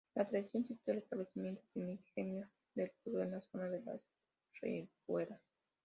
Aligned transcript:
La 0.15 0.27
tradición 0.27 0.65
sitúa 0.65 0.93
el 0.95 1.01
establecimiento 1.01 1.61
primigenio 1.75 2.47
del 2.73 2.91
pueblo 3.03 3.21
en 3.21 3.31
la 3.33 3.41
zona 3.41 3.69
de 3.69 3.81
"Las 3.83 4.01
regueras". 4.59 5.39